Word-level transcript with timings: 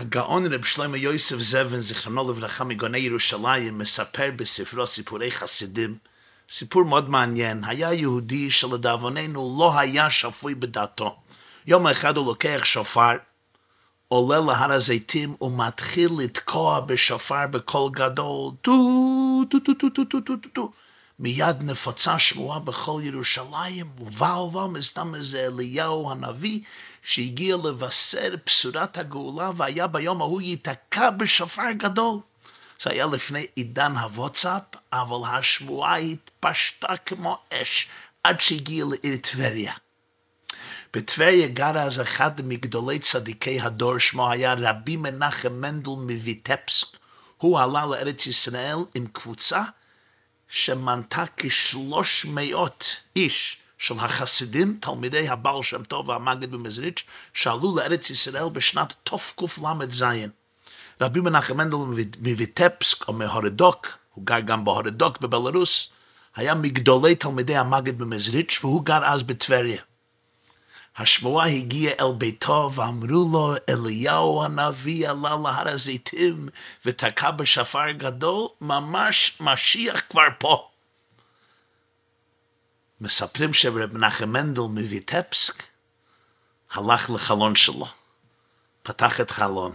הגאון 0.00 0.52
רב 0.52 0.64
שלמה 0.64 0.96
יוסף 0.96 1.36
זווין, 1.38 1.80
זיכרונו 1.80 2.30
לברכה, 2.30 2.64
מגאוני 2.64 2.98
ירושלים, 2.98 3.78
מספר 3.78 4.30
בספרו 4.36 4.86
סיפורי 4.86 5.30
חסידים, 5.30 5.96
סיפור 6.50 6.84
מאוד 6.84 7.08
מעניין. 7.08 7.64
היה 7.64 7.92
יהודי 7.92 8.50
שלדאבוננו 8.50 9.56
לא 9.58 9.78
היה 9.78 10.10
שפוי 10.10 10.54
בדעתו. 10.54 11.16
יום 11.66 11.86
אחד 11.86 12.16
הוא 12.16 12.26
לוקח 12.26 12.60
שופר, 12.64 13.16
עולה 14.08 14.40
להר 14.40 14.72
הזיתים 14.72 15.34
ומתחיל 15.40 16.10
לתקוע 16.18 16.80
בשופר 16.80 17.46
בקול 17.46 17.90
גדול, 17.92 18.52
טו, 18.62 18.72
טו, 19.50 19.58
טו, 19.58 19.74
טו, 19.74 19.88
טו, 19.88 20.04
טו, 20.04 20.20
טו, 20.20 20.36
טו, 20.36 20.48
טו. 20.52 20.70
מיד 21.18 21.56
נפוצה 21.60 22.18
שמועה 22.18 22.58
בכל 22.58 23.00
ירושלים, 23.04 23.86
ובא 23.98 24.24
ובא 24.24 24.66
מסתם 24.66 25.14
איזה 25.14 25.46
אליהו 25.46 26.10
הנביא, 26.10 26.60
שהגיע 27.02 27.56
לבשר 27.56 28.34
בשורת 28.46 28.98
הגאולה, 28.98 29.50
והיה 29.56 29.86
ביום 29.86 30.22
ההוא 30.22 30.40
ייתקע 30.40 31.10
בשופר 31.10 31.72
גדול. 31.76 32.18
זה 32.82 32.90
היה 32.90 33.06
לפני 33.06 33.46
עידן 33.54 33.96
הוואטסאפ, 33.96 34.62
אבל 34.92 35.28
השמועה 35.32 35.96
התפשטה 35.96 36.96
כמו 37.06 37.38
אש, 37.52 37.88
עד 38.24 38.40
שהגיעה 38.40 38.86
לעיר 38.90 39.16
טבריה. 39.16 39.72
בטבריה 40.94 41.46
גר 41.46 41.78
אז 41.78 42.00
אחד 42.00 42.30
מגדולי 42.44 42.98
צדיקי 42.98 43.60
הדור, 43.60 43.98
שמו 43.98 44.30
היה 44.30 44.54
רבי 44.58 44.96
מנחם 44.96 45.52
מנדל 45.52 45.90
מויטפסק. 45.90 46.88
הוא 47.36 47.60
עלה 47.60 47.86
לארץ 47.86 48.26
ישראל 48.26 48.76
עם 48.94 49.06
קבוצה 49.06 49.62
שמנתה 50.48 51.24
כשלוש 51.36 52.26
מאות 52.28 52.96
איש 53.16 53.59
של 53.80 53.94
החסידים, 53.98 54.78
תלמידי 54.80 55.28
הבעל 55.28 55.62
שם 55.62 55.84
טוב 55.84 56.08
והמגד 56.08 56.50
במזריץ', 56.50 57.04
שעלו 57.34 57.76
לארץ 57.76 58.10
ישראל 58.10 58.48
בשנת 58.52 58.94
תקל"ז. 59.02 60.04
רבי 61.00 61.20
מנחם 61.20 61.56
מנדל 61.56 61.76
מויטפסק 62.20 63.08
או 63.08 63.12
מהורדוק, 63.12 63.86
הוא 64.14 64.26
גר 64.26 64.40
גם 64.40 64.64
בהורדוק 64.64 65.20
בבלרוס, 65.20 65.88
היה 66.36 66.54
מגדולי 66.54 67.14
תלמידי 67.14 67.56
המגד 67.56 67.98
במזריץ' 67.98 68.58
והוא 68.62 68.84
גר 68.84 69.04
אז 69.04 69.22
בטבריה. 69.22 69.82
השמועה 70.96 71.46
הגיעה 71.46 71.94
אל 72.00 72.12
ביתו 72.18 72.70
ואמרו 72.74 73.28
לו 73.32 73.54
אליהו 73.68 74.44
הנביא 74.44 75.08
עלה 75.08 75.36
להר 75.42 75.68
הזיתים 75.68 76.48
ותקע 76.86 77.30
בשפר 77.30 77.90
גדול 77.90 78.48
ממש 78.60 79.36
משיח 79.40 80.02
כבר 80.10 80.28
פה. 80.38 80.69
מספרים 83.00 83.54
שרב 83.54 83.92
מנחם 83.92 84.28
מנדל 84.28 84.60
מויטפסק 84.60 85.62
הלך 86.70 87.10
לחלון 87.10 87.56
שלו, 87.56 87.88
פתח 88.82 89.20
את 89.20 89.30
חלון, 89.30 89.72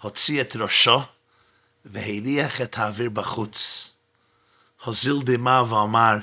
הוציא 0.00 0.40
את 0.40 0.56
ראשו 0.56 1.00
והריח 1.84 2.60
את 2.60 2.78
האוויר 2.78 3.10
בחוץ, 3.10 3.90
הוזיל 4.84 5.16
דמעה 5.24 5.72
ואמר 5.72 6.16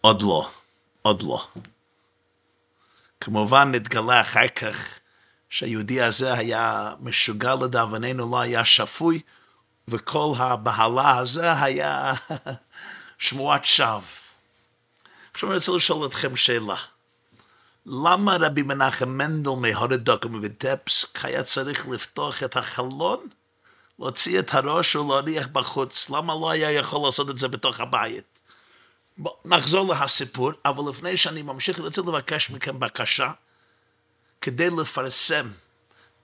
עוד 0.00 0.22
לא. 0.22 0.50
עוד 1.02 1.22
לא. 1.22 1.46
כמובן 3.20 3.70
נתגלה 3.72 4.20
אחר 4.20 4.48
כך 4.48 4.98
שהיהודי 5.50 6.02
הזה 6.02 6.32
היה 6.32 6.94
משוגע 7.00 7.54
לדאבוננו, 7.54 8.30
לא 8.30 8.40
היה 8.40 8.64
שפוי, 8.64 9.20
וכל 9.88 10.32
הבהלה 10.38 11.18
הזה 11.18 11.62
היה 11.62 12.12
שמועת 13.18 13.64
שווא. 13.64 14.00
עכשיו 15.32 15.48
אני 15.48 15.58
רוצה 15.58 15.72
לשאול 15.72 16.06
אתכם 16.06 16.36
שאלה. 16.36 16.76
למה 17.86 18.36
רבי 18.40 18.62
מנחם 18.62 19.08
מנדל 19.08 19.50
מהורדוק 19.50 20.24
ומוויטפסק 20.24 21.24
היה 21.24 21.42
צריך 21.42 21.88
לפתוח 21.88 22.42
את 22.42 22.56
החלון, 22.56 23.26
להוציא 23.98 24.38
את 24.38 24.54
הראש 24.54 24.96
ולהריח 24.96 25.46
בחוץ? 25.46 26.10
למה 26.10 26.34
לא 26.34 26.50
היה 26.50 26.70
יכול 26.70 27.06
לעשות 27.06 27.30
את 27.30 27.38
זה 27.38 27.48
בתוך 27.48 27.80
הבית? 27.80 28.40
בוא, 29.18 29.32
נחזור 29.44 29.94
לסיפור, 29.94 30.52
אבל 30.64 30.90
לפני 30.90 31.16
שאני 31.16 31.42
ממשיך, 31.42 31.78
אני 31.78 31.86
רוצה 31.86 32.02
לבקש 32.02 32.50
מכם 32.50 32.80
בקשה, 32.80 33.32
כדי 34.40 34.70
לפרסם 34.70 35.50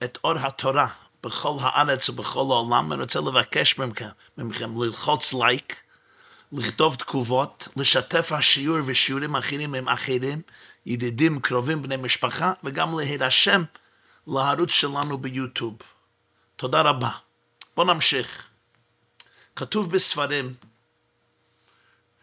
את 0.03 0.17
אור 0.23 0.37
התורה 0.37 0.87
בכל 1.23 1.57
הארץ 1.61 2.09
ובכל 2.09 2.39
העולם, 2.39 2.93
אני 2.93 3.01
רוצה 3.01 3.19
לבקש 3.19 3.77
מכם, 3.77 4.09
מכם 4.37 4.81
ללחוץ 4.81 5.33
לייק, 5.33 5.75
לכתוב 6.51 6.95
תגובות, 6.95 7.67
לשתף 7.77 8.31
השיעור 8.31 8.77
ושיעורים 8.85 9.35
אחרים 9.35 9.73
עם 9.73 9.89
אחרים, 9.89 10.41
ידידים, 10.85 11.39
קרובים, 11.39 11.81
בני 11.81 11.97
משפחה, 11.97 12.53
וגם 12.63 12.99
להירשם 12.99 13.63
לערוץ 14.27 14.69
שלנו 14.69 15.17
ביוטיוב. 15.17 15.77
תודה 16.55 16.81
רבה. 16.81 17.09
בואו 17.75 17.93
נמשיך. 17.93 18.47
כתוב 19.55 19.91
בספרים, 19.91 20.53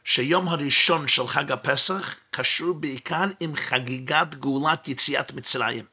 שיום 0.04 0.48
הראשון 0.48 1.08
של 1.08 1.26
חג 1.26 1.52
הפסח 1.52 2.16
קשור 2.30 2.74
בעיקר 2.74 3.24
עם 3.40 3.56
חגיגת 3.56 4.34
גאולת 4.34 4.88
יציאת 4.88 5.32
מצרים. 5.32 5.84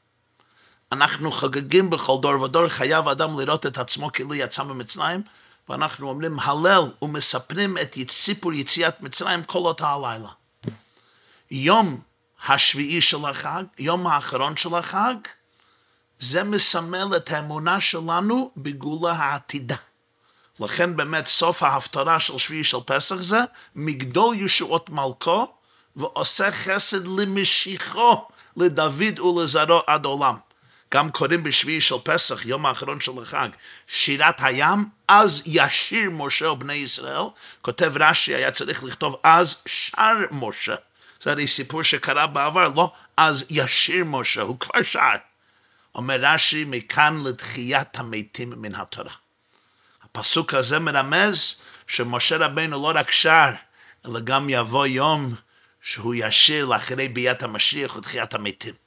אנחנו 0.92 1.32
חוגגים 1.32 1.90
בכל 1.90 2.18
דור 2.22 2.42
ודור, 2.42 2.68
חייב 2.68 3.08
אדם 3.08 3.40
לראות 3.40 3.66
את 3.66 3.78
עצמו 3.78 4.12
כאילו 4.12 4.36
יצא 4.36 4.64
ממצרים, 4.64 5.22
ואנחנו 5.70 6.10
אומרים 6.10 6.40
הלל 6.40 6.92
ומספרים 7.02 7.78
את 7.78 7.98
סיפור 8.10 8.54
יציאת 8.54 9.02
מצרים 9.02 9.44
כל 9.44 9.60
אותה 9.60 9.88
הלילה. 9.88 10.30
יום 11.52 12.02
השביעי 12.48 13.02
של 13.02 13.26
החג, 13.26 13.64
יום 13.80 14.08
האחרון 14.08 14.58
של 14.58 14.76
החג, 14.76 15.16
זה 16.20 16.44
מסמל 16.44 17.14
את 17.18 17.32
האמונה 17.32 17.82
שלנו 17.82 18.52
בגאולה 18.58 19.12
העתידה. 19.12 19.76
לכן 20.60 20.96
באמת 20.96 21.28
סוף 21.28 21.64
ההפטרה 21.64 22.20
של 22.20 22.38
שביעי 22.38 22.64
של 22.64 22.78
פסח 22.86 23.16
זה 23.16 23.40
מגדול 23.76 24.36
ישועות 24.36 24.90
מלכו 24.90 25.48
ועושה 25.96 26.52
חסד 26.52 27.08
למשיחו 27.08 28.26
לדוד 28.58 29.20
ולזרעו 29.20 29.80
עד 29.88 30.06
עולם. 30.06 30.36
גם 30.96 31.10
קוראים 31.10 31.44
בשביעי 31.44 31.82
של 31.82 31.96
פסח, 32.04 32.46
יום 32.46 32.66
האחרון 32.66 33.02
של 33.02 33.12
החג, 33.22 33.50
שירת 33.88 34.36
הים, 34.40 34.86
אז 35.08 35.44
ישיר 35.46 36.10
משה 36.10 36.50
ובני 36.50 36.74
ישראל, 36.74 37.24
כותב 37.62 37.94
רש"י, 38.00 38.36
היה 38.36 38.52
צריך 38.52 38.84
לכתוב 38.84 39.20
אז 39.24 39.62
שר 39.66 40.14
משה. 40.32 40.76
זה 41.22 41.32
הרי 41.32 41.48
סיפור 41.48 41.84
שקרה 41.84 42.28
בעבר, 42.28 42.68
לא 42.76 42.92
אז 43.18 43.46
ישיר 43.50 44.06
משה, 44.06 44.42
הוא 44.42 44.60
כבר 44.60 44.84
שר. 44.84 45.16
אומר 45.96 46.18
רש"י, 46.22 46.66
מכאן 46.68 47.20
לתחיית 47.24 47.98
המתים 47.98 48.54
מן 48.58 48.76
התורה. 48.76 49.14
הפסוק 50.04 50.54
הזה 50.54 50.80
מרמז 50.80 51.62
שמשה 51.88 52.38
רבנו 52.38 52.82
לא 52.82 52.92
רק 52.96 53.12
שר, 53.12 53.50
אלא 54.06 54.20
גם 54.20 54.50
יבוא 54.50 54.86
יום 54.86 55.34
שהוא 55.82 56.16
ישיר 56.18 56.66
לאחרי 56.66 57.08
ביאת 57.08 57.44
המשיח 57.44 57.96
ותחיית 57.96 58.34
המתים. 58.34 58.85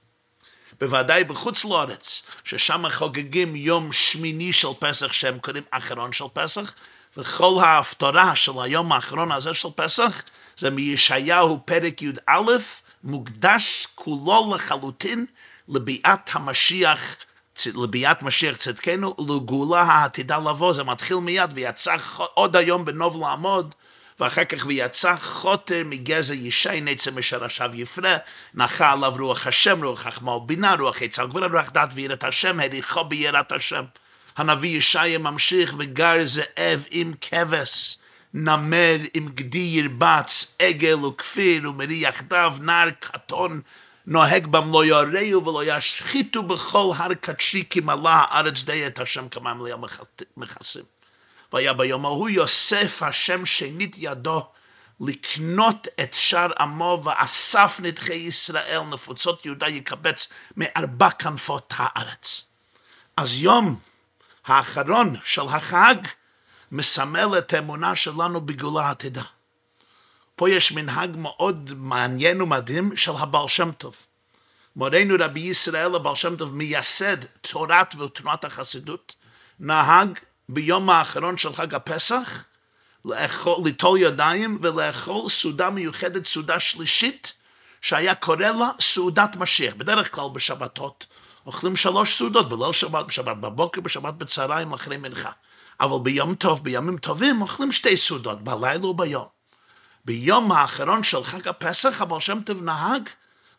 בוודאי 0.81 1.25
בחוץ 1.25 1.65
לארץ, 1.65 2.23
ששם 2.45 2.85
חוגגים 2.91 3.57
יום 3.57 3.93
שמיני 3.93 4.53
של 4.53 4.69
פסח 4.79 5.13
שהם 5.13 5.39
קוראים 5.39 5.63
אחרון 5.71 6.13
של 6.13 6.25
פסח, 6.33 6.75
וכל 7.17 7.59
ההפטרה 7.63 8.37
של 8.37 8.53
היום 8.63 8.93
האחרון 8.93 9.33
הזה 9.33 9.55
של 9.55 9.69
פסח 9.77 10.23
זה 10.57 10.71
מישעיהו 10.71 11.61
פרק 11.65 12.03
י"א, 12.03 12.39
מוקדש 13.05 13.87
כולו 13.95 14.53
לחלוטין 14.55 15.27
לביאת 15.69 16.31
המשיח 16.33 17.17
לביאת 17.67 18.23
משיח 18.23 18.57
צדקנו, 18.57 19.15
לגאולה 19.19 19.83
העתידה 19.83 20.39
לבוא, 20.39 20.73
זה 20.73 20.85
מתחיל 20.85 21.17
מיד, 21.17 21.51
ויצא 21.55 21.97
עוד 22.35 22.57
היום 22.57 22.85
בנוב 22.85 23.21
לעמוד, 23.21 23.75
ואחר 24.21 24.45
כך 24.45 24.67
ויצא 24.67 25.17
חוטר 25.17 25.83
מגזע 25.85 26.35
ישי, 26.35 26.81
נצא 26.81 27.11
משרשיו 27.11 27.71
יפרה, 27.75 28.17
נחה 28.55 28.93
עליו 28.93 29.15
רוח 29.19 29.47
השם, 29.47 29.85
רוח 29.85 30.01
חכמה 30.01 30.33
ובינה, 30.33 30.75
רוח 30.75 31.03
עצה 31.03 31.25
וגבולה, 31.25 31.47
רוח 31.47 31.71
דת 31.71 31.89
ויראת 31.95 32.25
השם, 32.25 32.61
הריחו 32.61 33.05
ביראת 33.05 33.53
השם. 33.53 33.85
הנביא 34.37 34.79
ישעיה 34.79 35.19
ממשיך, 35.19 35.75
וגר 35.79 36.25
זאב 36.25 36.87
עם 36.91 37.13
כבש, 37.21 37.99
נמר 38.35 38.97
עם 39.15 39.29
גדי 39.29 39.59
ירבץ, 39.59 40.57
עגל 40.59 41.05
וכפיר, 41.05 41.71
ומריח 41.71 42.23
דב, 42.23 42.57
נער 42.61 42.91
קטון, 43.01 43.61
נוהג 44.07 44.47
בם 44.47 44.73
לא 44.73 44.85
יראו 44.85 45.45
ולא 45.45 45.65
ישחיתו 45.65 46.43
בכל 46.43 46.91
הר 46.97 47.15
קדשי 47.15 47.65
כי 47.71 47.81
מלא 47.81 48.09
הארץ 48.09 48.63
די 48.63 48.87
את 48.87 48.99
השם 48.99 49.29
כמים 49.29 49.67
ליום 49.67 49.85
מכסים. 50.37 50.98
והיה 51.53 51.73
ביום 51.73 52.05
ההוא 52.05 52.29
יוסף 52.29 53.03
השם 53.03 53.47
שנית 53.47 53.97
ידו 53.99 54.47
לקנות 55.01 55.89
את 56.01 56.15
שאר 56.15 56.51
עמו 56.61 57.03
ואסף 57.05 57.81
נדחי 57.83 58.15
ישראל 58.15 58.81
נפוצות 58.81 59.47
יהודה 59.47 59.69
יקבץ 59.69 60.29
מארבע 60.57 61.11
כנפות 61.11 61.75
הארץ. 61.77 62.45
אז 63.17 63.41
יום 63.41 63.79
האחרון 64.47 65.17
של 65.25 65.43
החג 65.49 65.97
מסמל 66.73 67.39
את 67.39 67.53
האמונה 67.53 67.95
שלנו 67.95 68.41
בגאולה 68.41 68.87
העתידה. 68.87 69.23
פה 70.37 70.51
יש 70.51 70.73
מנהג 70.73 71.11
מאוד 71.17 71.71
מעניין 71.77 72.43
ומדהים 72.43 72.97
של 72.97 73.13
הבעל 73.19 73.49
שם 73.49 73.73
טוב. 73.73 74.07
מורנו 74.77 75.15
רבי 75.19 75.41
ישראל 75.41 75.95
הבעל 75.95 76.15
שם 76.15 76.37
טוב 76.37 76.55
מייסד 76.55 77.17
תורת 77.41 77.95
ותנועת 77.95 78.45
החסידות, 78.45 79.15
נהג 79.61 80.19
ביום 80.49 80.91
האחרון 80.91 81.37
של 81.37 81.53
חג 81.53 81.75
הפסח 81.75 82.45
לאכול, 83.05 83.65
ליטול 83.65 83.99
ידיים 83.99 84.59
ולאכול 84.61 85.29
סעודה 85.29 85.71
מיוחדת, 85.71 86.27
סעודה 86.27 86.61
שלישית, 86.61 87.33
שהיה 87.81 88.15
קורא 88.15 88.37
לה 88.37 88.71
סעודת 88.81 89.37
משיח. 89.37 89.75
בדרך 89.75 90.15
כלל 90.15 90.29
בשבתות 90.33 91.07
אוכלים 91.47 91.77
שלוש 91.77 92.19
סעודות, 92.19 92.49
בליל 92.49 92.73
שבת, 92.73 93.07
בשבת 93.07 93.37
בבוקר, 93.37 93.81
בשבת 93.81 94.15
בצהריים, 94.15 94.73
אחרי 94.73 94.97
מנחה. 94.97 95.31
אבל 95.81 95.99
ביום 96.03 96.35
טוב, 96.35 96.65
בימים 96.65 96.99
טובים, 96.99 97.43
אוכלים 97.43 97.73
שתי 97.73 97.97
סעודות, 97.97 98.45
בלילה 98.45 98.87
וביום. 98.87 99.27
ביום 100.05 100.53
האחרון 100.53 101.03
של 101.03 101.25
חג 101.25 101.49
הפסח, 101.49 102.03
הבעל 102.03 102.21
שם 102.21 102.41
טוב 102.41 102.63
נהג 102.63 103.09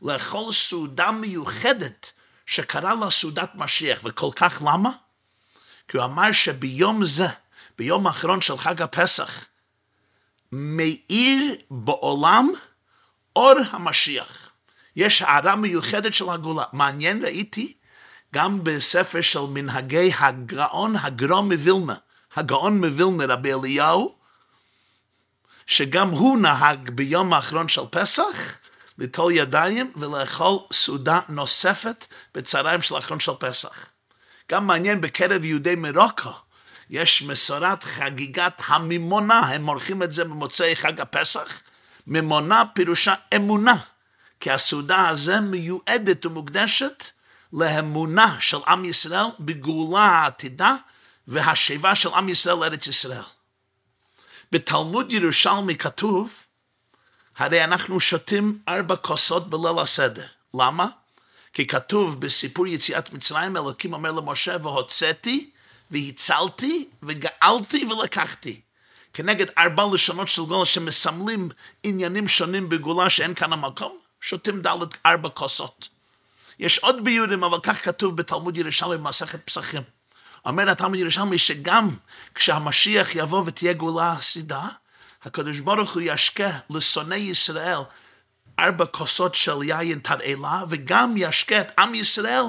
לאכול 0.01 0.51
סעודה 0.51 1.11
מיוחדת 1.11 2.11
שקרא 2.45 2.93
לה 2.93 3.09
סעודת 3.09 3.51
משיח, 3.55 3.99
וכל 4.03 4.29
כך 4.35 4.61
למה? 4.65 4.89
כי 5.89 5.97
הוא 5.97 6.05
אמר 6.05 6.31
שביום 6.31 7.05
זה, 7.05 7.27
ביום 7.77 8.07
האחרון 8.07 8.41
של 8.41 8.57
חג 8.57 8.81
הפסח, 8.81 9.45
מאיר 10.51 11.55
בעולם 11.71 12.51
אור 13.35 13.55
המשיח. 13.69 14.49
יש 14.95 15.21
הערה 15.21 15.55
מיוחדת 15.55 16.13
של 16.13 16.29
הגאולה. 16.29 16.63
מעניין 16.73 17.25
ראיתי 17.25 17.73
גם 18.33 18.63
בספר 18.63 19.21
של 19.21 19.39
מנהגי 19.39 20.11
הגאון 20.19 20.95
הגרום 20.95 21.53
מווילנה, 21.53 21.95
הגאון 22.35 22.85
מווילנה 22.85 23.33
רבי 23.33 23.53
אליהו, 23.53 24.15
שגם 25.65 26.09
הוא 26.09 26.37
נהג 26.37 26.89
ביום 26.89 27.33
האחרון 27.33 27.67
של 27.67 27.81
פסח 27.91 28.57
ליטול 28.97 29.31
ידיים 29.31 29.93
ולאכול 29.95 30.59
סעודה 30.73 31.19
נוספת 31.29 32.05
בצהריים 32.35 32.81
של 32.81 32.95
האחרון 32.95 33.19
של 33.19 33.31
פסח. 33.39 33.89
גם 34.49 34.67
מעניין 34.67 35.01
בקרב 35.01 35.45
יהודי 35.45 35.75
מרוקו, 35.75 36.29
יש 36.89 37.23
מסורת 37.23 37.83
חגיגת 37.83 38.61
המימונה, 38.67 39.39
הם 39.39 39.67
עורכים 39.67 40.03
את 40.03 40.13
זה 40.13 40.23
במוצאי 40.23 40.75
חג 40.75 41.01
הפסח. 41.01 41.61
ממונה 42.07 42.63
פירושה 42.73 43.13
אמונה, 43.35 43.75
כי 44.39 44.51
הסעודה 44.51 45.07
הזו 45.07 45.41
מיועדת 45.41 46.25
ומוקדשת 46.25 47.05
לאמונה 47.53 48.35
של 48.39 48.57
עם 48.67 48.85
ישראל 48.85 49.25
בגאולה 49.39 50.01
העתידה 50.01 50.75
והשיבה 51.27 51.95
של 51.95 52.09
עם 52.13 52.29
ישראל 52.29 52.55
לארץ 52.55 52.87
ישראל. 52.87 53.21
בתלמוד 54.51 55.13
ירושלמי 55.13 55.75
כתוב, 55.75 56.33
הרי 57.37 57.63
אנחנו 57.63 57.99
שותים 57.99 58.59
ארבע 58.67 58.95
כוסות 58.95 59.49
בליל 59.49 59.79
הסדר. 59.79 60.25
למה? 60.53 60.87
כי 61.53 61.67
כתוב 61.67 62.21
בסיפור 62.21 62.67
יציאת 62.67 63.13
מצרים, 63.13 63.57
אלוקים 63.57 63.93
אומר 63.93 64.11
למשה, 64.11 64.55
והוצאתי, 64.61 65.49
והצלתי, 65.91 66.89
וגאלתי 67.03 67.85
ולקחתי. 67.85 68.61
כנגד 69.13 69.45
ארבע 69.57 69.83
לשונות 69.93 70.27
של 70.27 70.45
גאולה 70.45 70.65
שמסמלים 70.65 71.49
עניינים 71.83 72.27
שונים 72.27 72.69
בגאולה 72.69 73.09
שאין 73.09 73.33
כאן 73.33 73.53
המקום, 73.53 73.97
שותים 74.21 74.61
ד' 74.61 74.69
ארבע 75.05 75.29
כוסות. 75.29 75.89
יש 76.59 76.77
עוד 76.77 77.03
ביורים, 77.03 77.43
אבל 77.43 77.57
כך 77.63 77.85
כתוב 77.85 78.17
בתלמוד 78.17 78.57
ירושלמי 78.57 78.97
במסכת 78.97 79.39
פסחים. 79.45 79.81
אומר 80.45 80.69
התלמוד 80.69 80.99
ירושלמי 80.99 81.37
שגם 81.37 81.89
כשהמשיח 82.35 83.15
יבוא 83.15 83.43
ותהיה 83.45 83.73
גאולה 83.73 84.11
הסידה, 84.11 84.67
הקדוש 85.23 85.59
ברוך 85.59 85.93
הוא 85.93 86.01
ישקה 86.05 86.49
לשונאי 86.69 87.17
ישראל 87.19 87.79
ארבע 88.59 88.85
כוסות 88.85 89.35
של 89.35 89.63
יין 89.63 89.99
תרעלה, 89.99 90.63
וגם 90.69 91.13
ישקה 91.17 91.61
את 91.61 91.79
עם 91.79 91.95
ישראל 91.95 92.43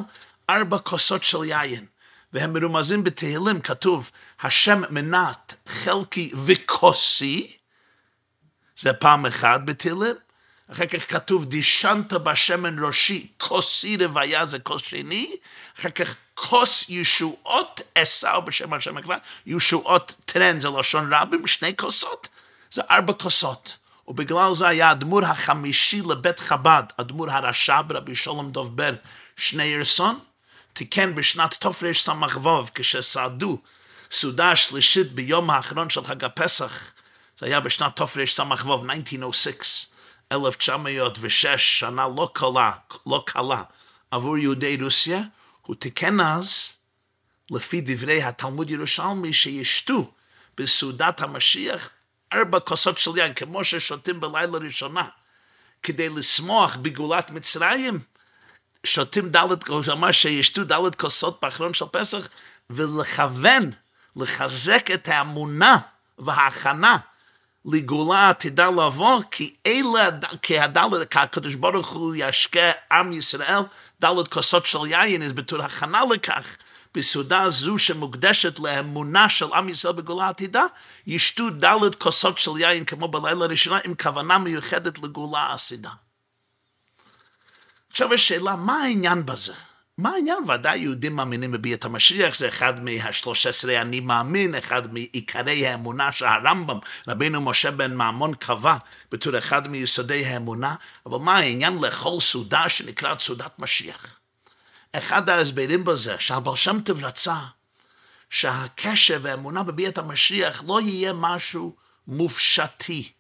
ארבע 0.51 0.79
כוסות 0.79 1.25
של 1.25 1.45
יין. 1.45 1.87
והם 2.33 2.53
מרומזים 2.53 3.05
בתהילים, 3.05 3.61
כתוב, 3.61 4.11
השם 4.41 4.83
מנת 4.91 5.55
חלקי 5.67 6.33
וכוסי, 6.47 7.57
זה 8.77 8.93
פעם 8.93 9.27
אחת 9.27 9.61
בתהילים, 9.65 10.17
אחר 10.73 10.87
כך 10.87 11.13
כתוב, 11.13 11.45
דישנת 11.45 12.13
בשמן 12.13 12.77
ראשי, 12.79 13.27
כוסי 13.39 13.97
רוויה 13.97 14.45
זה 14.45 14.59
כוס 14.59 14.83
שני, 14.83 15.37
אחר 15.81 15.91
כך 15.91 16.17
כוס 16.35 16.85
ישועות 16.89 17.81
עשו 17.95 18.43
בשם 18.45 18.73
השם 18.73 18.97
הכלל, 18.97 19.19
ישועות 19.47 20.15
טרן 20.25 20.61
זה 20.61 20.69
לשון 20.69 21.13
רבים, 21.15 21.47
שני 21.47 21.77
כוסות, 21.77 22.29
זה 22.71 22.83
ארבע 22.91 23.13
כוסות. 23.13 23.77
ובגלל 24.09 24.55
זה 24.55 24.69
היה 24.69 24.91
הדמור 24.91 25.25
החמישי 25.25 26.03
לבית 26.03 26.39
חב"ד, 26.39 26.83
הדמור 26.99 27.31
הרשע 27.31 27.81
ברבי 27.87 28.17
שלום 28.17 28.51
דוב 28.51 28.77
בר, 28.77 28.95
שני 29.37 29.65
ירסון, 29.65 30.19
תיקן 30.73 31.15
בשנת 31.15 31.55
תרס"ו, 31.55 32.65
כשסעדו 32.75 33.59
סעודה 34.11 34.51
השלישית 34.51 35.13
ביום 35.13 35.51
האחרון 35.51 35.91
של 35.91 36.05
חג 36.05 36.25
הפסח, 36.25 36.93
זה 37.39 37.47
היה 37.47 37.61
בשנת 37.61 37.97
תרס"ו, 37.97 38.21
1906, 38.21 39.87
1906, 40.33 41.81
שנה 41.81 42.09
לא 42.17 42.31
קלה, 42.33 42.73
לא 43.07 43.23
קלה 43.27 43.63
עבור 44.11 44.39
יהודי 44.39 44.77
רוסיה, 44.83 45.21
הוא 45.63 45.77
תיקן 45.77 46.21
אז, 46.21 46.77
לפי 47.51 47.81
דברי 47.81 48.23
התלמוד 48.23 48.71
ירושלמי, 48.71 49.33
שישתו 49.33 50.11
בסעודת 50.59 51.21
המשיח 51.21 51.91
ארבע 52.33 52.61
כוסות 52.61 52.99
של 52.99 53.19
יין, 53.19 53.35
כמו 53.35 53.65
ששותים 53.65 54.21
בלילה 54.21 54.59
ראשונה, 54.59 55.05
כדי 55.83 56.09
לשמוח 56.09 56.77
בגאולת 56.77 57.31
מצרים, 57.31 57.99
שותים 58.85 59.31
דלת, 59.31 59.69
הוא 59.69 59.83
אמר 59.93 60.13
שישתו 60.13 60.65
דלת 60.65 60.95
כוסות 60.95 61.39
באחרון 61.43 61.75
של 61.75 61.85
פסח, 61.93 62.29
ולכוון, 62.71 63.71
לחזק 64.17 64.91
את 64.95 65.09
האמונה 65.09 65.77
וההכנה 66.19 66.97
לגאולה 67.65 68.31
עתידה 68.31 68.71
לבוא, 68.71 69.23
כי 69.31 69.55
אלה, 69.67 70.09
כי 70.43 70.59
הדלת, 70.59 71.11
כי 71.11 71.19
הקדוש 71.19 71.55
ברוך 71.55 71.89
הוא 71.89 72.15
ישקה 72.17 72.71
עם 72.93 73.13
ישראל, 73.13 73.63
דלת 74.01 74.29
כוסות 74.29 74.67
של 74.67 74.87
יין, 74.87 75.23
אז 75.23 75.33
בתור 75.33 75.63
הכנה 75.63 76.03
לכך, 76.15 76.57
בסעודה 76.95 77.49
זו 77.49 77.79
שמוקדשת 77.79 78.59
לאמונה 78.59 79.29
של 79.29 79.53
עם 79.53 79.69
ישראל 79.69 79.95
בגאולה 79.95 80.29
עתידה, 80.29 80.65
ישתו 81.07 81.51
דלת 81.51 81.95
כוסות 81.95 82.39
של 82.39 82.51
יין 82.59 82.85
כמו 82.85 83.09
בלילה 83.09 83.45
הראשונה, 83.45 83.79
עם 83.85 83.95
כוונה 84.03 84.39
מיוחדת 84.39 84.99
לגאולה 84.99 85.53
עתידה. 85.53 85.91
עכשיו 87.91 88.15
יש 88.15 88.29
שאלה, 88.29 88.57
מה 88.57 88.83
העניין 88.83 89.27
בזה? 89.27 89.55
מה 89.99 90.11
העניין? 90.11 90.51
ודאי 90.51 90.79
יהודים 90.79 91.17
מאמינים 91.17 91.53
בביאת 91.53 91.85
המשיח, 91.85 92.35
זה 92.35 92.49
אחד 92.49 92.85
מהשלוש 92.85 93.47
עשרה 93.47 93.81
אני 93.81 94.01
מאמין, 94.01 94.55
אחד 94.55 94.93
מעיקרי 94.93 95.67
האמונה 95.67 96.13
שהרמב"ם, 96.13 96.79
רבינו 97.09 97.41
משה 97.41 97.71
בן 97.71 97.95
מעמון 97.95 98.35
קבע 98.35 98.77
בתור 99.13 99.39
אחד 99.39 99.69
מיסודי 99.69 100.25
האמונה, 100.25 100.75
אבל 101.07 101.19
מה 101.19 101.37
העניין 101.37 101.79
לאכול 101.79 102.21
סעודה 102.21 102.69
שנקראת 102.69 103.21
סעודת 103.21 103.59
משיח? 103.59 104.20
אחד 104.93 105.29
ההסברים 105.29 105.85
בזה, 105.85 106.17
שהבר 106.19 106.55
שם 106.55 106.81
טוב 106.85 107.05
רצה 107.05 107.37
שהקשר 108.31 109.19
והאמונה 109.23 109.63
בביאת 109.63 109.99
המשיח 109.99 110.65
לא 110.67 110.81
יהיה 110.81 111.13
משהו 111.13 111.77
מופשטי. 112.07 113.13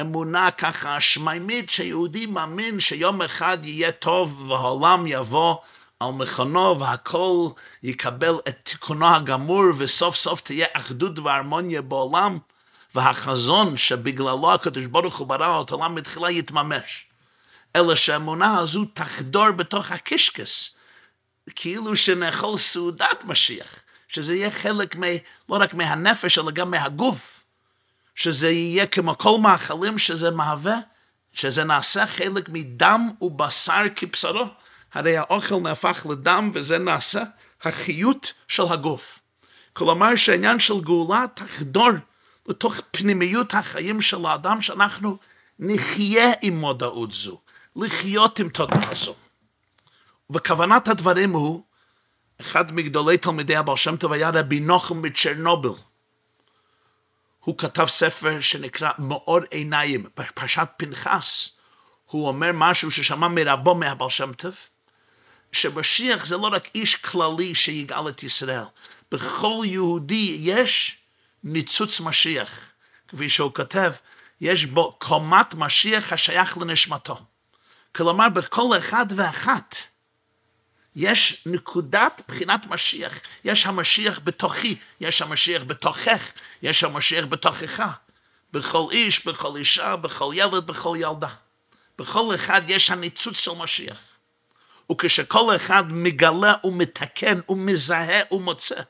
אמונה 0.00 0.50
ככה 0.50 1.00
שמימית 1.00 1.70
שיהודי 1.70 2.26
מאמין 2.26 2.80
שיום 2.80 3.22
אחד 3.22 3.58
יהיה 3.62 3.92
טוב 3.92 4.50
והעולם 4.50 5.04
יבוא 5.06 5.56
על 6.00 6.10
מכונו 6.12 6.78
והכל 6.80 7.48
יקבל 7.82 8.34
את 8.48 8.56
תיקונו 8.62 9.06
הגמור 9.06 9.64
וסוף 9.78 10.16
סוף 10.16 10.40
תהיה 10.40 10.66
אחדות 10.72 11.18
והרמוניה 11.18 11.82
בעולם 11.82 12.38
והחזון 12.94 13.76
שבגללו 13.76 14.54
הקדוש 14.54 14.86
ברוך 14.86 15.16
הוא 15.18 15.26
ברא 15.26 15.62
את 15.62 15.70
העולם 15.70 15.94
מתחילה 15.94 16.30
יתממש. 16.30 17.07
אלא 17.78 17.94
שהאמונה 17.94 18.58
הזו 18.58 18.84
תחדור 18.84 19.50
בתוך 19.50 19.90
הקישקס, 19.90 20.74
כאילו 21.56 21.96
שנאכול 21.96 22.56
סעודת 22.56 23.24
משיח, 23.24 23.74
שזה 24.08 24.34
יהיה 24.34 24.50
חלק 24.50 24.96
מ, 24.96 25.02
לא 25.48 25.56
רק 25.56 25.74
מהנפש 25.74 26.38
אלא 26.38 26.50
גם 26.50 26.70
מהגוף. 26.70 27.44
שזה 28.14 28.50
יהיה 28.50 28.86
כמו 28.86 29.18
כל 29.18 29.38
מאכלים 29.38 29.98
שזה 29.98 30.30
מהווה, 30.30 30.78
שזה 31.32 31.64
נעשה 31.64 32.06
חלק 32.06 32.48
מדם 32.48 33.10
ובשר 33.20 33.82
כבשרו. 33.96 34.44
הרי 34.94 35.16
האוכל 35.16 35.56
נהפך 35.56 36.06
לדם 36.10 36.50
וזה 36.52 36.78
נעשה 36.78 37.22
החיות 37.62 38.32
של 38.48 38.62
הגוף. 38.70 39.18
כלומר 39.72 40.16
שהעניין 40.16 40.58
של 40.60 40.80
גאולה 40.80 41.24
תחדור 41.34 41.90
לתוך 42.48 42.80
פנימיות 42.90 43.54
החיים 43.54 44.00
של 44.00 44.26
האדם 44.26 44.60
שאנחנו 44.60 45.18
נחיה 45.58 46.32
עם 46.42 46.60
מודעות 46.60 47.12
זו, 47.12 47.40
לחיות 47.78 48.38
עם 48.38 48.48
תודעה 48.48 48.94
זו. 48.94 49.14
וכוונת 50.32 50.88
הדברים 50.88 51.30
הוא, 51.30 51.62
אחד 52.40 52.72
מגדולי 52.72 53.18
תלמידי 53.18 53.56
הבעל 53.56 53.76
שם 53.76 53.96
טוב 53.96 54.12
היה 54.12 54.30
רבי 54.30 54.60
נוחם 54.60 55.02
מצ'רנוביל. 55.02 55.72
הוא 57.40 57.58
כתב 57.58 57.86
ספר 57.86 58.40
שנקרא 58.40 58.90
מאור 58.98 59.38
עיניים, 59.50 60.06
בפרשת 60.16 60.68
פנחס. 60.76 61.50
הוא 62.04 62.28
אומר 62.28 62.50
משהו 62.54 62.90
ששמע 62.90 63.28
מרבו 63.28 63.74
מהבעל 63.74 64.10
שם 64.10 64.32
טוב, 64.32 64.56
שמשיח 65.52 66.26
זה 66.26 66.36
לא 66.36 66.46
רק 66.52 66.68
איש 66.74 66.94
כללי 66.94 67.54
שיגאל 67.54 68.08
את 68.08 68.22
ישראל. 68.22 68.64
בכל 69.12 69.62
יהודי 69.64 70.36
יש 70.40 70.98
ניצוץ 71.44 72.00
משיח. 72.00 72.72
כפי 73.08 73.28
שהוא 73.28 73.54
כותב, 73.54 73.92
יש 74.40 74.64
בו 74.64 74.92
קומת 74.98 75.54
משיח 75.54 76.12
השייך 76.12 76.58
לנשמתו. 76.58 77.18
כלומר, 77.94 78.28
בכל 78.28 78.78
אחד 78.78 79.06
ואחת 79.16 79.76
יש 80.96 81.42
נקודת 81.46 82.22
בחינת 82.28 82.66
משיח. 82.66 83.20
יש 83.44 83.66
המשיח 83.66 84.20
בתוכי, 84.24 84.76
יש 85.00 85.22
המשיח 85.22 85.64
בתוכך, 85.64 86.32
יש 86.62 86.84
המשיח 86.84 87.24
בתוכך. 87.26 87.96
בכל 88.52 88.86
איש, 88.90 89.26
בכל 89.26 89.56
אישה, 89.56 89.96
בכל 89.96 90.32
ילד, 90.34 90.66
בכל 90.66 90.96
ילדה. 90.98 91.28
בכל 91.98 92.34
אחד 92.34 92.62
יש 92.68 92.90
הניצוץ 92.90 93.36
של 93.36 93.50
משיח. 93.50 93.98
וכשכל 94.92 95.56
אחד 95.56 95.92
מגלה 95.92 96.54
ומתקן 96.64 97.40
ומזהה 97.48 98.22
ומוצא 98.30 98.80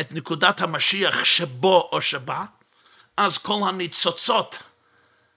את 0.00 0.12
נקודת 0.12 0.60
המשיח 0.60 1.24
שבו 1.24 1.88
או 1.92 2.02
שבה, 2.02 2.44
אז 3.16 3.38
כל 3.38 3.60
הניצוצות 3.68 4.58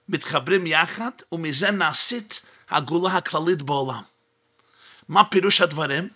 מתחברים 0.08 0.66
יחד, 0.66 1.10
ומזה 1.32 1.70
נעשית 1.70 2.42
הגאולה 2.70 3.16
הכללית 3.16 3.62
בעולם. 3.62 4.02
מה 5.08 5.24
פירוש 5.24 5.60
הדברים? 5.60 6.08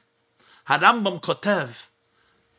הרמב"ם 0.68 1.18
כותב 1.18 1.68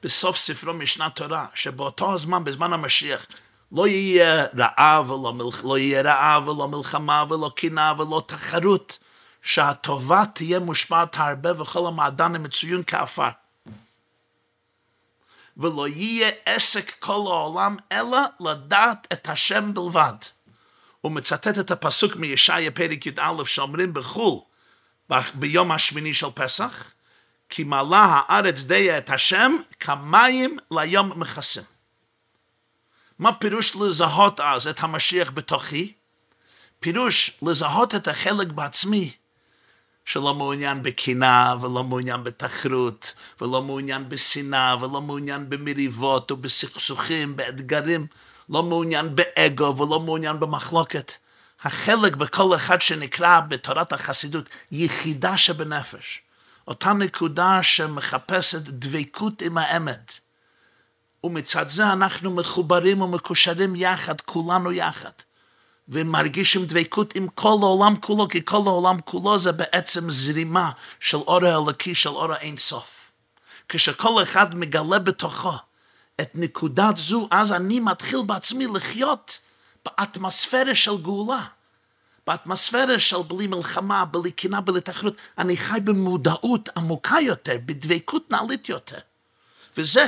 בסוף 0.03 0.37
ספרו 0.37 0.73
משנת 0.73 1.15
תורה, 1.15 1.45
שבאותו 1.53 2.13
הזמן, 2.13 2.43
בזמן 2.43 2.73
המשיח, 2.73 3.27
לא 3.71 3.87
יהיה 3.87 4.45
רעב 4.57 5.09
ולא, 5.09 5.33
מלח... 5.33 5.65
לא 5.65 5.77
יהיה 5.77 6.01
רעב 6.01 6.47
ולא 6.47 6.67
מלחמה 6.67 7.23
ולא 7.29 7.51
קנאה 7.55 7.93
ולא 8.01 8.23
תחרות, 8.27 8.97
שהטובה 9.41 10.23
תהיה 10.33 10.59
מושפעת 10.59 11.15
הרבה 11.19 11.61
וכל 11.61 11.87
המעדן 11.87 12.35
המצוין 12.35 12.83
כעפר. 12.87 13.29
ולא 15.57 15.87
יהיה 15.87 16.31
עסק 16.45 16.99
כל 16.99 17.13
העולם, 17.13 17.77
אלא 17.91 18.19
לדעת 18.39 19.07
את 19.13 19.29
השם 19.29 19.73
בלבד. 19.73 20.15
הוא 21.05 21.11
מצטט 21.11 21.59
את 21.59 21.71
הפסוק 21.71 22.15
מישעיה 22.15 22.71
פרק 22.71 23.05
י"א 23.05 23.43
שאומרים 23.45 23.93
בחו"ל 23.93 24.39
ביום 25.33 25.71
השמיני 25.71 26.13
של 26.13 26.27
פסח, 26.33 26.91
כי 27.49 27.63
מלאה 27.63 28.21
הארץ 28.27 28.63
דיה 28.63 28.97
את 28.97 29.09
השם 29.09 29.55
כמים 29.79 30.57
ליום 30.71 31.19
מכסים. 31.19 31.63
מה 33.19 33.33
פירוש 33.33 33.75
לזהות 33.75 34.39
אז 34.39 34.67
את 34.67 34.83
המשיח 34.83 35.31
בתוכי? 35.31 35.93
פירוש 36.79 37.37
לזהות 37.41 37.95
את 37.95 38.07
החלק 38.07 38.47
בעצמי 38.47 39.11
שלא 40.05 40.33
מעוניין 40.33 40.83
בקנאה 40.83 41.55
ולא 41.61 41.83
מעוניין 41.83 42.23
בתחרות 42.23 43.13
ולא 43.41 43.61
מעוניין 43.61 44.09
בשנאה 44.09 44.75
ולא 44.81 45.01
מעוניין 45.01 45.49
במריבות 45.49 46.31
ובסכסוכים, 46.31 47.35
באתגרים, 47.35 48.07
לא 48.49 48.63
מעוניין 48.63 49.15
באגו 49.15 49.77
ולא 49.77 49.99
מעוניין 49.99 50.39
במחלוקת. 50.39 51.11
החלק 51.61 52.15
בכל 52.15 52.55
אחד 52.55 52.81
שנקרא 52.81 53.39
בתורת 53.39 53.93
החסידות 53.93 54.49
יחידה 54.71 55.37
שבנפש. 55.37 56.21
אותה 56.67 56.93
נקודה 56.93 57.63
שמחפשת 57.63 58.61
דבקות 58.61 59.41
עם 59.41 59.57
האמת. 59.57 60.19
ומצד 61.23 61.69
זה 61.69 61.91
אנחנו 61.93 62.31
מחוברים 62.31 63.01
ומקושרים 63.01 63.75
יחד, 63.75 64.21
כולנו 64.21 64.71
יחד. 64.71 65.11
ומרגישים 65.87 66.65
דבקות 66.65 67.15
עם 67.15 67.27
כל 67.27 67.57
העולם 67.61 67.95
כולו, 67.95 68.27
כי 68.27 68.41
כל 68.45 68.61
העולם 68.65 68.99
כולו 68.99 69.39
זה 69.39 69.51
בעצם 69.51 70.09
זרימה 70.09 70.71
של 70.99 71.17
אור 71.17 71.45
האלוקי, 71.45 71.95
של 71.95 72.09
אור 72.09 72.33
האין 72.33 72.57
סוף. 72.57 73.11
כשכל 73.69 74.23
אחד 74.23 74.55
מגלה 74.55 74.99
בתוכו 74.99 75.53
את 76.21 76.31
נקודת 76.35 76.97
זו, 76.97 77.27
אז 77.31 77.51
אני 77.51 77.79
מתחיל 77.79 78.19
בעצמי 78.25 78.67
לחיות 78.67 79.39
באטמוספירה 79.85 80.75
של 80.75 80.97
גאולה. 80.97 81.45
באטמוספירה 82.27 82.99
של 82.99 83.21
בלי 83.27 83.47
מלחמה, 83.47 84.05
בלי 84.05 84.31
קנאה, 84.31 84.61
בלי 84.61 84.81
תחרות. 84.81 85.15
אני 85.37 85.57
חי 85.57 85.79
במודעות 85.83 86.69
עמוקה 86.77 87.17
יותר, 87.21 87.57
בדבקות 87.65 88.31
נעלית 88.31 88.69
יותר. 88.69 88.99
וזה 89.77 90.05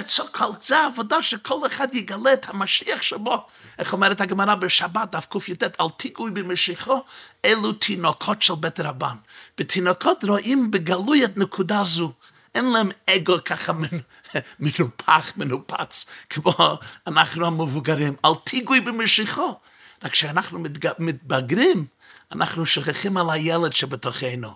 זה 0.62 0.78
העבודה 0.78 1.24
שכל 1.24 1.66
אחד 1.66 1.96
יגלה 1.96 2.34
את 2.34 2.50
המשיח 2.50 3.02
שבו. 3.02 3.46
איך 3.80 3.94
אומרת 3.94 4.22
הגמרא 4.22 4.56
בשבת, 4.56 5.12
דף 5.12 5.28
קי"ט, 5.30 5.64
אל 5.64 5.90
תיגעו 5.98 6.28
במשיחו, 6.34 7.04
אלו 7.46 7.74
תינוקות 7.74 8.42
של 8.42 8.56
בית 8.56 8.80
רבן. 8.80 9.16
בתינוקות 9.58 10.24
רואים 10.24 10.72
בגלוי 10.72 11.26
את 11.26 11.38
נקודה 11.38 11.84
זו. 11.84 12.12
אין 12.58 12.66
להם 12.66 12.90
אגו 13.10 13.36
ככה 13.46 13.74
מנופח, 14.60 15.32
מנופץ, 15.36 16.06
כמו 16.30 16.54
אנחנו 17.08 17.46
המבוגרים. 17.46 18.16
אל 18.26 18.32
תיגעו 18.44 18.76
במשיחו. 18.86 19.60
רק 20.04 20.12
כשאנחנו 20.12 20.64
מתבגרים, 21.00 21.86
אנחנו 22.32 22.66
שוכחים 22.66 23.18
על 23.18 23.30
הילד 23.30 23.74
שבתוכנו. 23.74 24.54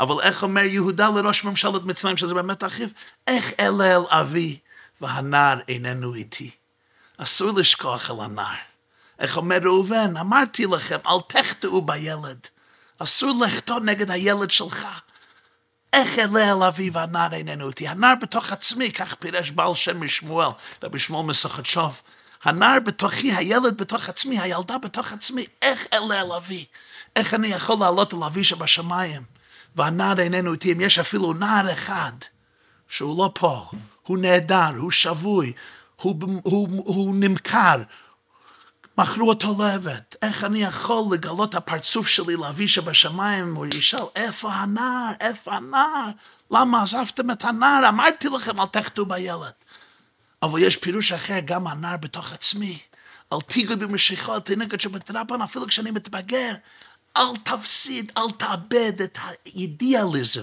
אבל 0.00 0.20
איך 0.22 0.42
אומר 0.42 0.60
יהודה 0.60 1.08
לראש 1.08 1.44
ממשלת 1.44 1.82
מצרים, 1.82 2.16
שזה 2.16 2.34
באמת 2.34 2.64
אחיו? 2.64 2.88
איך 3.26 3.52
אלה 3.60 3.96
אל 3.96 4.02
אבי 4.08 4.58
והנער 5.00 5.58
איננו 5.68 6.14
איתי? 6.14 6.50
אסור 7.16 7.50
לשכוח 7.58 8.10
על 8.10 8.20
הנער. 8.20 8.56
איך 9.18 9.36
אומר 9.36 9.58
ראובן? 9.64 10.16
אמרתי 10.16 10.66
לכם, 10.66 10.98
אל 11.06 11.20
תחטאו 11.28 11.82
בילד. 11.82 12.46
אסור 12.98 13.44
לחטוא 13.44 13.80
נגד 13.80 14.10
הילד 14.10 14.50
שלך. 14.50 14.88
איך 15.92 16.18
אלה 16.18 16.52
אל 16.52 16.62
אבי 16.62 16.90
והנער 16.90 17.34
איננו 17.34 17.68
איתי? 17.68 17.88
הנער 17.88 18.14
בתוך 18.22 18.52
עצמי, 18.52 18.92
כך 18.92 19.14
פירש 19.14 19.50
בעל 19.50 19.74
שם 19.74 20.00
משמואל, 20.00 20.48
רבי 20.82 20.98
שמואל 20.98 21.26
מסכת 21.26 21.66
שוב. 21.66 22.02
הנער 22.44 22.80
בתוכי, 22.80 23.32
הילד 23.32 23.80
בתוך 23.80 24.08
עצמי, 24.08 24.40
הילדה 24.40 24.78
בתוך 24.78 25.12
עצמי, 25.12 25.46
איך 25.62 25.86
אלה 25.92 26.20
אל 26.20 26.32
אבי? 26.32 26.64
איך 27.16 27.34
אני 27.34 27.48
יכול 27.48 27.76
לעלות 27.80 28.14
אל 28.14 28.22
אבי 28.22 28.44
שבשמיים? 28.44 29.22
והנער 29.76 30.20
איננו 30.20 30.52
איתי, 30.52 30.72
אם 30.72 30.80
יש 30.80 30.98
אפילו 30.98 31.32
נער 31.32 31.72
אחד 31.72 32.12
שהוא 32.88 33.18
לא 33.18 33.30
פה, 33.34 33.70
הוא 34.02 34.18
נעדר, 34.18 34.70
הוא 34.76 34.90
שבוי, 34.90 35.52
הוא, 35.96 36.16
הוא, 36.42 36.68
הוא 36.86 37.14
נמכר, 37.14 37.76
מכרו 38.98 39.28
אותו 39.28 39.54
לעבד. 39.58 40.00
איך 40.22 40.44
אני 40.44 40.62
יכול 40.62 41.14
לגלות 41.14 41.54
הפרצוף 41.54 42.08
שלי 42.08 42.36
לאבי 42.36 42.68
שבשמיים? 42.68 43.54
הוא 43.54 43.66
ישאל, 43.74 44.04
איפה 44.16 44.52
הנער? 44.52 45.12
איפה 45.20 45.54
הנער? 45.54 46.10
למה 46.50 46.82
עזבתם 46.82 47.30
את 47.30 47.44
הנער? 47.44 47.88
אמרתי 47.88 48.28
לכם, 48.28 48.60
אל 48.60 48.66
תחטאו 48.66 49.06
בילד. 49.06 49.52
אבל 50.42 50.58
יש 50.62 50.76
פירוש 50.76 51.12
אחר, 51.12 51.38
גם 51.44 51.66
הנער 51.66 51.96
בתוך 51.96 52.32
עצמי. 52.32 52.78
אל 53.32 53.40
תיגעו 53.40 53.76
במשיכות, 53.76 54.46
תינוקת 54.46 54.80
שבתרבן, 54.80 55.42
אפילו 55.42 55.66
כשאני 55.66 55.90
מתבגר. 55.90 56.54
אל 57.16 57.36
תפסיד, 57.42 58.12
אל 58.16 58.30
תאבד 58.30 59.02
את 59.02 59.18
האידיאליזם, 59.20 60.42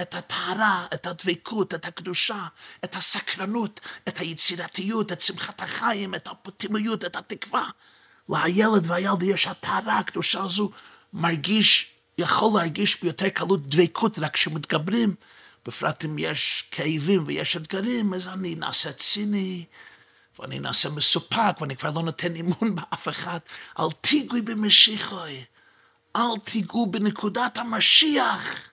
את 0.00 0.14
הטהרה, 0.14 0.86
את 0.94 1.06
הדבקות, 1.06 1.74
את 1.74 1.84
הקדושה, 1.84 2.46
את 2.84 2.94
הסקרנות, 2.94 3.80
את 4.08 4.18
היצירתיות, 4.18 5.12
את 5.12 5.20
שמחת 5.20 5.62
החיים, 5.62 6.14
את 6.14 6.26
האופטימיות, 6.26 7.04
את 7.04 7.16
התקווה. 7.16 7.64
לילד 8.28 8.90
והילד 8.90 9.22
יש 9.22 9.46
הטהרה 9.46 9.98
הקדושה 9.98 10.42
הזו, 10.42 10.70
מרגיש, 11.12 11.90
יכול 12.18 12.58
להרגיש 12.58 13.02
ביותר 13.02 13.28
קלות 13.28 13.66
דבקות 13.66 14.18
רק 14.18 14.34
כשמתגברים, 14.34 15.14
בפרט 15.66 16.04
אם 16.04 16.18
יש 16.18 16.68
כאבים 16.70 17.24
ויש 17.26 17.56
אתגרים, 17.56 18.14
אז 18.14 18.28
אני 18.28 18.54
נעשה 18.54 18.92
ציני, 18.92 19.64
ואני 20.38 20.58
נעשה 20.58 20.88
מסופק, 20.90 21.60
ואני 21.60 21.76
כבר 21.76 21.90
לא 21.90 22.02
נותן 22.02 22.36
אמון 22.36 22.74
באף 22.74 23.08
אחד. 23.08 23.38
אל 23.78 23.90
תיגעי 24.00 24.42
במשיחוי. 24.42 25.44
אל 26.16 26.38
תיגעו 26.44 26.86
בנקודת 26.86 27.58
המשיח. 27.58 28.70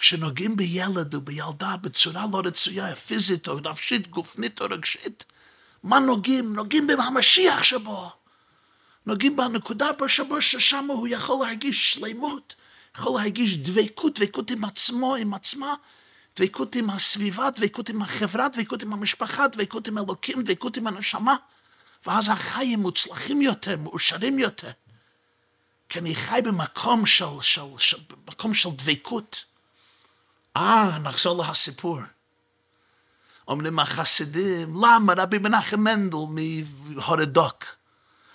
כשנוגעים 0.00 0.56
בילד 0.56 1.14
או 1.14 1.20
בילדה 1.20 1.76
בצורה 1.80 2.26
לא 2.32 2.42
רצויה, 2.44 2.96
פיזית 2.96 3.48
או 3.48 3.60
נפשית, 3.60 4.10
גופנית 4.10 4.60
או 4.60 4.66
רגשית, 4.70 5.24
מה 5.82 5.98
נוגעים? 5.98 6.52
נוגעים 6.52 6.86
במשיח 6.86 7.62
שבו. 7.62 8.10
נוגעים 9.06 9.36
בנקודה 9.36 9.86
שבו 10.06 10.40
ששם 10.42 10.86
הוא 10.88 11.08
יכול 11.08 11.46
להרגיש 11.46 11.92
שלמות, 11.92 12.54
יכול 12.96 13.20
להרגיש 13.20 13.56
דבקות, 13.56 14.18
דבקות 14.18 14.50
עם 14.50 14.64
עצמו, 14.64 15.14
עם 15.14 15.34
עצמה, 15.34 15.74
דבקות 16.36 16.76
עם 16.76 16.90
הסביבה, 16.90 17.50
דבקות 17.50 17.88
עם 17.88 18.02
החברה, 18.02 18.48
דבקות 18.48 18.82
עם 18.82 18.92
המשפחה, 18.92 19.48
דבקות 19.48 19.88
עם 19.88 19.98
אלוקים, 19.98 20.42
דבקות 20.42 20.76
עם 20.76 20.86
הנשמה, 20.86 21.36
ואז 22.06 22.28
החיים 22.28 22.78
מוצלחים 22.78 23.42
יותר, 23.42 23.76
מאושרים 23.76 24.38
יותר. 24.38 24.70
כי 25.88 25.98
אני 25.98 26.14
חי 26.14 26.40
במקום 26.44 27.06
של, 27.06 27.24
של, 27.40 27.62
של, 27.78 27.98
מקום 28.28 28.54
של 28.54 28.70
דבקות. 28.70 29.44
אה, 30.56 30.98
נחזור 31.02 31.42
לסיפור. 31.42 31.98
אומרים 33.48 33.78
החסידים, 33.78 34.76
למה 34.84 35.12
רבי 35.16 35.38
מנחם 35.38 35.80
מנדל 35.80 36.16
מהורדוק 36.28 37.64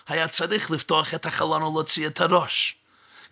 היה 0.08 0.28
צריך 0.28 0.72
לפתוח 0.72 1.14
את 1.14 1.26
החלון 1.26 1.64
ולהוציא 1.64 2.08
את 2.08 2.22
הראש? 2.22 2.76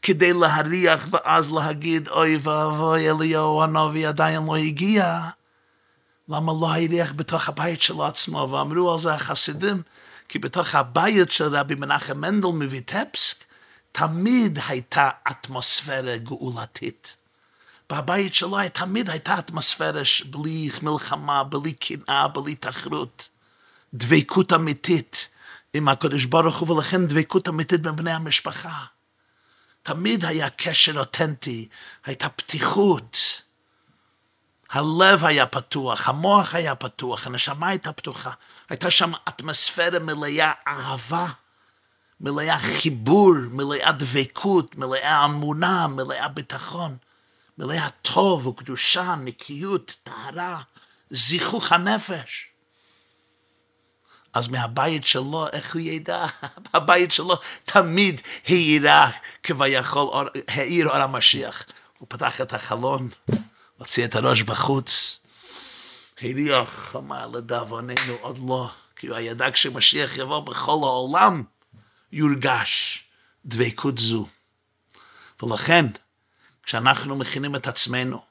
כדי 0.01 0.33
להריח 0.33 1.07
ואז 1.11 1.51
להגיד, 1.51 2.07
אוי 2.07 2.37
ואבוי, 2.37 3.09
אליהו 3.09 3.63
הנביא 3.63 4.07
עדיין 4.07 4.45
לא 4.45 4.55
הגיע. 4.55 5.19
למה 6.29 6.51
לא 6.61 6.67
הריח 6.75 7.13
בתוך 7.15 7.49
הבית 7.49 7.81
של 7.81 8.01
עצמו? 8.01 8.49
ואמרו 8.51 8.91
על 8.91 8.97
זה 8.97 9.13
החסידים, 9.13 9.81
כי 10.29 10.39
בתוך 10.39 10.75
הבית 10.75 11.31
של 11.31 11.55
רבי 11.55 11.75
מנחם 11.75 12.21
מנדל 12.21 12.47
מויטפסק, 12.47 13.37
תמיד 13.91 14.59
הייתה 14.67 15.09
אטמוספירה 15.31 16.17
גאולתית. 16.17 17.20
בבית 17.91 18.35
שלו 18.35 18.57
תמיד 18.73 19.09
הייתה 19.09 19.39
אטמוספירה 19.39 20.01
בלי 20.25 20.69
מלחמה, 20.81 21.43
בלי 21.43 21.73
קנאה, 21.73 22.27
בלי 22.27 22.55
תחרות. 22.55 23.29
דבקות 23.93 24.53
אמיתית 24.53 25.29
עם 25.73 25.87
הקדוש 25.87 26.25
ברוך 26.25 26.57
הוא, 26.57 26.75
ולכן 26.75 27.05
דבקות 27.05 27.47
אמיתית 27.47 27.81
בין 27.81 27.95
בני 27.95 28.11
המשפחה. 28.11 28.85
תמיד 29.83 30.25
היה 30.25 30.49
קשר 30.49 30.99
אותנטי, 30.99 31.67
הייתה 32.05 32.29
פתיחות. 32.29 33.17
הלב 34.69 35.25
היה 35.25 35.45
פתוח, 35.45 36.09
המוח 36.09 36.55
היה 36.55 36.75
פתוח, 36.75 37.27
הנשמה 37.27 37.67
הייתה 37.67 37.91
פתוחה. 37.91 38.31
הייתה 38.69 38.91
שם 38.91 39.11
אטמוספירה 39.27 39.99
מלאה 39.99 40.51
אהבה, 40.67 41.27
מלאה 42.21 42.59
חיבור, 42.59 43.35
מלאה 43.51 43.91
דבקות, 43.91 44.75
מלאה 44.75 45.25
אמונה, 45.25 45.87
מלאה 45.87 46.27
ביטחון, 46.27 46.97
מלאה 47.61 47.89
טוב 47.89 48.47
וקדושה, 48.47 49.15
נקיות, 49.15 49.95
טהרה, 50.03 50.61
זיכוך 51.09 51.71
הנפש. 51.71 52.47
אז 54.33 54.47
מהבית 54.47 55.07
שלו, 55.07 55.47
איך 55.53 55.73
הוא 55.73 55.81
ידע? 55.81 56.25
הבית 56.73 57.11
שלו 57.11 57.35
תמיד 57.65 58.21
העירה 58.47 59.09
כביכול, 59.43 60.29
העיר 60.47 60.87
אור 60.87 60.95
המשיח. 60.95 61.65
הוא 61.99 62.07
פתח 62.09 62.41
את 62.41 62.53
החלון, 62.53 63.09
הוציא 63.77 64.05
את 64.05 64.15
הראש 64.15 64.41
בחוץ, 64.41 65.19
הריח, 66.21 66.95
אמר 66.95 67.27
לדאבוננו 67.27 68.13
עוד 68.21 68.39
לא, 68.47 68.69
כי 68.95 69.07
הוא 69.07 69.17
ידע 69.17 69.51
כשמשיח 69.51 70.17
יבוא 70.17 70.39
בכל 70.39 70.79
העולם, 70.83 71.43
יורגש 72.11 73.03
דבקות 73.45 73.97
זו. 73.97 74.27
ולכן, 75.43 75.85
כשאנחנו 76.63 77.15
מכינים 77.15 77.55
את 77.55 77.67
עצמנו 77.67 78.21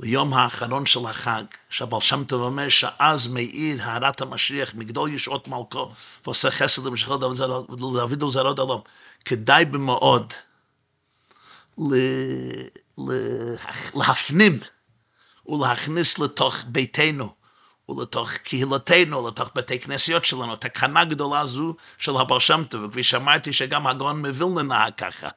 ליום 0.00 0.34
האחרון 0.34 0.86
של 0.86 1.06
החג, 1.06 1.44
שהבעל 1.70 2.00
שם 2.00 2.24
טוב 2.24 2.42
אומר 2.42 2.68
שאז 2.68 3.26
מאיר 3.26 3.82
הארת 3.82 4.20
המשיח 4.20 4.74
מגדול 4.74 5.10
ישועות 5.10 5.48
מלכו 5.48 5.90
ועושה 6.24 6.50
חסד 6.50 6.86
למשכו 6.86 7.16
דוד 7.16 8.22
ולזרעות 8.22 8.58
עלום, 8.58 8.80
כדאי 9.24 9.64
במאוד 9.64 10.32
להפנים 13.94 14.60
ולהכניס 15.46 16.18
לתוך 16.18 16.56
ביתנו 16.66 17.34
ולתוך 17.88 18.32
קהילתנו, 18.32 19.28
לתוך 19.28 19.50
בתי 19.54 19.78
כנסיות 19.78 20.24
שלנו, 20.24 20.54
את 20.54 20.64
הקנה 20.64 21.04
גדולה 21.04 21.46
זו 21.46 21.74
של 21.98 22.16
הבעל 22.16 22.40
שם 22.40 22.64
טוב, 22.64 22.82
וכפי 22.84 23.02
שאמרתי 23.02 23.52
שגם 23.52 23.86
הגאון 23.86 24.26
מווילנה 24.26 24.62
נהג 24.62 24.92
ככה, 24.94 25.28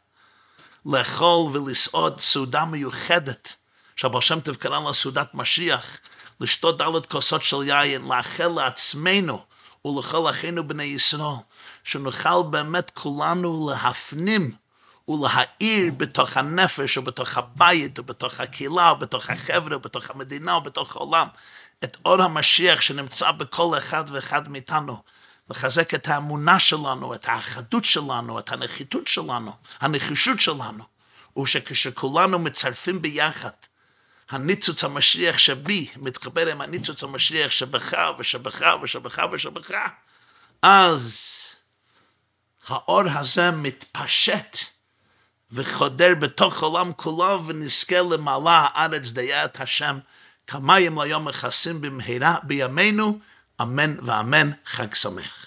לאכול 0.85 1.57
ולסעוד 1.57 2.19
סעודה 2.19 2.65
מיוחדת 2.65 3.55
שהבר 3.95 4.19
שם 4.19 4.39
טוב 4.39 4.55
קרא 4.55 4.79
לה 4.79 4.93
סעודת 4.93 5.33
משיח, 5.33 5.99
לשתות 6.39 6.77
דלת 6.77 7.05
כוסות 7.05 7.43
של 7.43 7.63
יין, 7.63 8.01
לאחל 8.07 8.47
לעצמנו 8.47 9.41
ולכל 9.85 10.29
אחינו 10.29 10.67
בני 10.67 10.83
ישראל, 10.83 11.35
שנוכל 11.83 12.43
באמת 12.49 12.91
כולנו 12.93 13.69
להפנים 13.69 14.55
ולהאיר 15.07 15.93
בתוך 15.97 16.37
הנפש 16.37 16.97
ובתוך 16.97 17.37
הבית 17.37 17.99
ובתוך 17.99 18.39
הקהילה 18.39 18.91
ובתוך 18.91 19.29
החבר'ה 19.29 19.77
ובתוך 19.77 20.09
המדינה 20.09 20.57
ובתוך 20.57 20.95
העולם 20.95 21.27
את 21.83 21.97
אור 22.05 22.21
המשיח 22.21 22.81
שנמצא 22.81 23.31
בכל 23.31 23.77
אחד 23.77 24.03
ואחד 24.07 24.49
מאיתנו. 24.49 24.97
לחזק 25.49 25.93
את 25.93 26.07
האמונה 26.07 26.59
שלנו, 26.59 27.13
את 27.13 27.25
האחדות 27.25 27.85
שלנו, 27.85 28.39
את 28.39 28.51
הנחיתות 28.51 29.07
שלנו, 29.07 29.51
הנחישות 29.79 30.39
שלנו, 30.39 30.83
ושכשכולנו 31.37 32.39
מצרפים 32.39 33.01
ביחד 33.01 33.49
הניצוץ 34.29 34.83
המשיח 34.83 35.37
שבי 35.37 35.87
מתחבר 35.95 36.51
עם 36.51 36.61
הניצוץ 36.61 37.03
המשיח 37.03 37.51
שבך 37.51 37.93
ושבך 38.19 38.61
ושבך 38.81 39.21
ושבך, 39.31 39.71
אז 40.61 41.27
האור 42.67 43.01
הזה 43.13 43.51
מתפשט 43.51 44.57
וחודר 45.51 46.15
בתוך 46.15 46.63
עולם 46.63 46.91
כולו 46.95 47.47
ונזכה 47.47 48.01
למעלה 48.01 48.67
הארץ 48.73 49.11
דיית 49.11 49.61
השם. 49.61 49.99
כמים 50.47 51.01
ליום 51.01 51.25
מכסים 51.25 51.81
במהרה 51.81 52.35
בימינו, 52.43 53.19
אמן 53.61 53.95
ואמן, 54.05 54.51
חג 54.65 54.93
שמח. 54.93 55.44